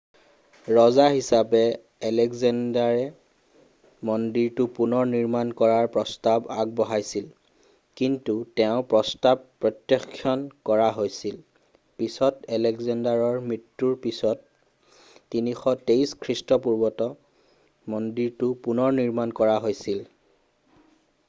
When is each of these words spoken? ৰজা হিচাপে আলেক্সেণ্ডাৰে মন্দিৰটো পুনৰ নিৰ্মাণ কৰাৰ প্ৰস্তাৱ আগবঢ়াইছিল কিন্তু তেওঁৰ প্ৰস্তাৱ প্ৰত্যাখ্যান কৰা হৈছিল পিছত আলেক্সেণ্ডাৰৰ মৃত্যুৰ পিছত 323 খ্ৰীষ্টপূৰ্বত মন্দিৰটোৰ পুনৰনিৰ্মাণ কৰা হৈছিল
ৰজা 0.75 1.03
হিচাপে 1.15 1.59
আলেক্সেণ্ডাৰে 2.07 3.01
মন্দিৰটো 4.09 4.65
পুনৰ 4.77 5.03
নিৰ্মাণ 5.09 5.49
কৰাৰ 5.59 5.89
প্ৰস্তাৱ 5.97 6.47
আগবঢ়াইছিল 6.63 7.27
কিন্তু 8.01 8.33
তেওঁৰ 8.61 8.81
প্ৰস্তাৱ 8.93 9.37
প্ৰত্যাখ্যান 9.65 10.45
কৰা 10.71 10.87
হৈছিল 10.97 11.37
পিছত 12.01 12.51
আলেক্সেণ্ডাৰৰ 12.57 13.39
মৃত্যুৰ 13.51 13.93
পিছত 14.07 15.37
323 15.37 16.15
খ্ৰীষ্টপূৰ্বত 16.25 17.11
মন্দিৰটোৰ 17.97 18.57
পুনৰনিৰ্মাণ 18.69 19.35
কৰা 19.41 19.59
হৈছিল 19.67 20.03